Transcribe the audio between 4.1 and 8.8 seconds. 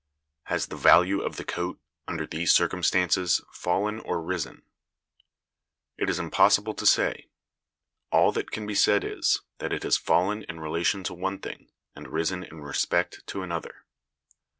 risen? It is impossible to say: all that can be